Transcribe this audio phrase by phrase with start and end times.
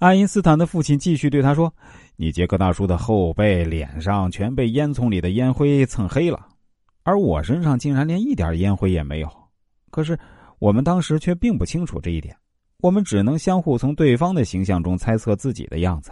[0.00, 1.70] 爱因斯坦的父亲继续对他说
[2.16, 6.48] ：“你杰克大叔的后背、脸上全被烟囱里的烟灰蹭黑了，
[7.02, 9.28] 而我身上竟然连一点烟灰也没有。
[9.90, 10.18] 可是
[10.58, 12.34] 我们当时却并不清楚这一点，
[12.78, 16.10] 我们只能相互从对方的形象中猜测自己的样子。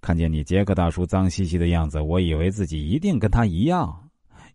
[0.00, 3.94] 看见你杰克大叔脏兮兮的样子，我以为自己一定跟他一样，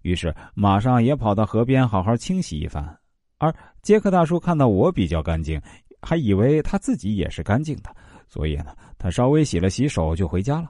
[0.02, 2.98] 于是马上也跑到河边好好清洗一番。
[3.38, 3.54] 而
[3.84, 5.62] 杰克大叔看到我比较干净，
[6.02, 7.96] 还以为他自己也是干净的。”
[8.30, 10.70] 所以呢，他稍微洗了洗手就回家了，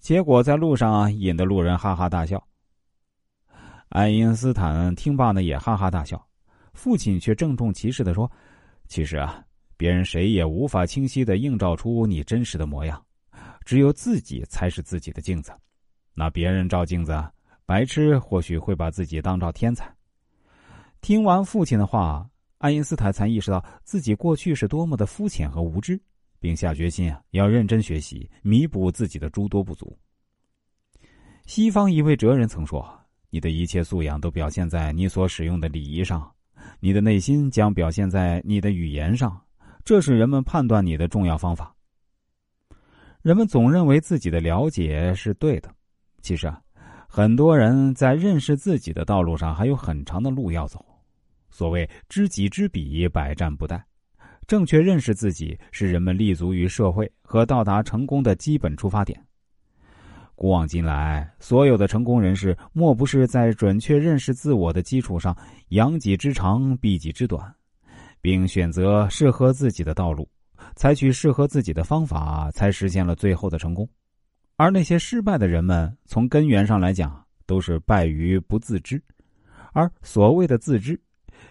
[0.00, 2.42] 结果在路上引得路人哈哈大笑。
[3.90, 6.26] 爱因斯坦听罢呢，也哈哈大笑，
[6.72, 8.30] 父亲却郑重其事的说
[8.88, 9.44] ：“其实啊，
[9.76, 13.04] 别人谁也无法清晰的映照出你真实的模样，
[13.66, 15.52] 只有自己才是自己的镜子。
[16.14, 17.22] 那别人照镜子，
[17.66, 19.94] 白痴或许会把自己当照天才。”
[21.02, 22.26] 听完父亲的话，
[22.58, 26.00] 爱因斯坦才意识到自己过去是多么的肤浅和无知。
[26.40, 29.96] 并下决心啊，要认真学习，弥补自己的诸多不足。
[31.46, 32.86] 西方一位哲人曾说
[33.30, 36.30] ：“你的一切素养都表现在你所使用的礼仪上，
[36.78, 39.40] 你的内心将表现在你的语言上，
[39.84, 41.74] 这是人们判断你的重要方法。”
[43.22, 45.74] 人们总认为自己的了解是对的，
[46.20, 46.62] 其实啊，
[47.08, 50.84] 很多人在认识自己的道路上还有很长的路要走。
[51.50, 53.82] 所谓“知己知彼，百战不殆”。
[54.48, 59.22] 正确认识自己是人们立足于社会和到达成功的基本出发点。
[60.34, 65.36] 古往今来，所有的成功人士莫不是在准确认识自我的基础上，
[65.68, 67.54] 扬己之长，避己之短，
[68.22, 70.26] 并选择适合自己的道路，
[70.74, 73.86] 采取适合自己的方法，才实现了最后的成功。
[74.56, 79.02] 而那些失败的人们，从根源上来讲，都是败于不自知。
[79.74, 80.98] 而所谓的自知，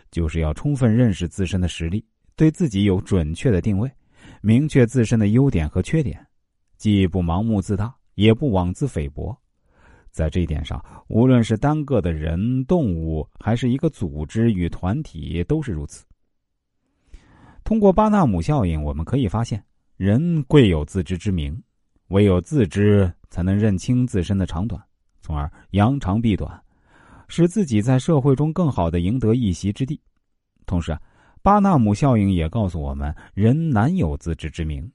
[0.09, 2.03] 就是要充分认识自身的实力。
[2.37, 3.91] 对自己有准确的定位，
[4.41, 6.23] 明确自身的优点和缺点，
[6.77, 9.35] 既不盲目自大，也不妄自菲薄。
[10.11, 16.05] 在这一点上，无论是单个的人、动物，还是一个组织与团体，都是如此。
[17.63, 19.63] 通过巴纳姆效应，我们可以发现，
[19.95, 21.59] 人贵有自知之明，
[22.09, 24.79] 唯有自知，才能认清自身的长短，
[25.21, 26.59] 从而扬长避短，
[27.27, 29.99] 使自己在社会中更好的赢得一席之地。
[30.67, 30.97] 同时，
[31.47, 34.91] 巴纳姆效应也告诉我们，人难有自知之明。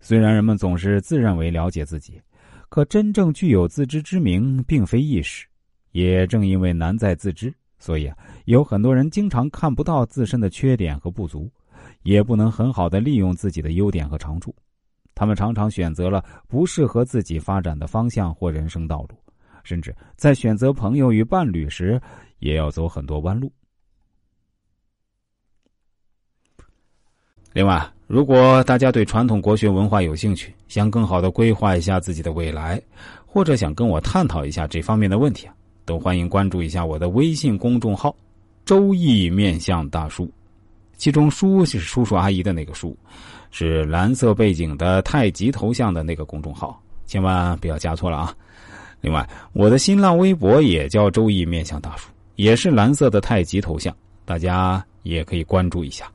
[0.00, 2.20] 虽然人们总是自认为了解自己，
[2.68, 5.46] 可真正具有自知之明，并非易事。
[5.92, 11.48] 也正因为难在自知，所以啊，有很多人经常看不到自身的缺点和不足，
[12.02, 14.52] 也不能很好的利用自己的优点和长处。
[15.14, 19.10] 他们常常选择了不适合自己发展的方向或人生道路，
[19.62, 22.02] 甚至在选择朋友与伴侣时，
[22.40, 23.52] 也要走很多弯路。
[27.52, 32.80] 另外，如果大家对传统国学文化有兴趣，想更好的规划一下自己的未来，
[33.26, 35.48] 或者想跟我探讨一下这方面的问题，
[35.84, 38.14] 都欢迎关注一下我的微信公众号
[38.64, 40.30] “周易面相大叔”，
[40.96, 42.96] 其中“叔”是叔叔阿姨的那个“叔”，
[43.50, 48.36] 是蓝色背景的太极头像的那个公众号，千万不要加错了啊！
[49.00, 53.94] 另外，我的新浪微博也叫“周易面相大叔”，也是蓝色的太极头像，
[54.24, 56.08] 大家也可以关注一下。